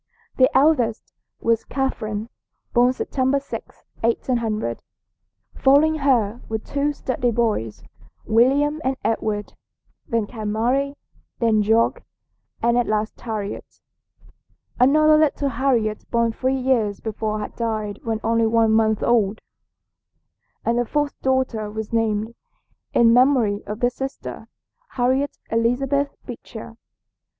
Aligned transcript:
The 0.37 0.49
eldest 0.57 1.13
was 1.41 1.63
Catherine, 1.63 2.29
born 2.73 2.91
September 2.91 3.39
6, 3.39 3.83
1800. 3.99 4.81
Following 5.53 5.97
her 5.99 6.41
were 6.49 6.57
two 6.57 6.91
sturdy 6.91 7.29
boys, 7.29 7.83
William 8.25 8.81
and 8.83 8.97
Edward; 9.03 9.53
then 10.07 10.25
came 10.25 10.53
Mary, 10.53 10.95
then 11.37 11.61
George, 11.61 11.97
and 12.63 12.79
at 12.79 12.87
last 12.87 13.21
Harriet. 13.21 13.79
Another 14.79 15.19
little 15.19 15.49
Harriet 15.49 16.09
born 16.09 16.31
three 16.31 16.57
years 16.57 16.99
before 16.99 17.37
had 17.39 17.55
died 17.55 17.99
when 18.03 18.19
only 18.23 18.47
one 18.47 18.71
month 18.71 19.03
old, 19.03 19.39
and 20.65 20.79
the 20.79 20.85
fourth 20.87 21.13
daughter 21.21 21.69
was 21.69 21.93
named, 21.93 22.33
in 22.91 23.13
memory 23.13 23.61
of 23.67 23.81
this 23.81 23.97
sister, 23.97 24.47
Harriet 24.93 25.37
Elizabeth 25.51 26.09
Beecher. 26.25 26.75